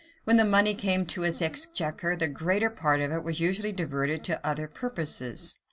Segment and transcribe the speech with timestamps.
[0.23, 4.23] When the money came into his exchequer, the greater part of it was usually diverted
[4.23, 5.57] to other purposes.